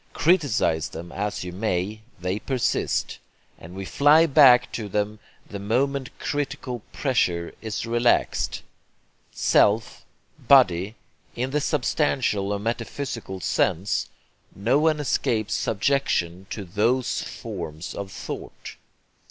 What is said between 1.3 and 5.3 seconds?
you may, they persist; and we fly back to them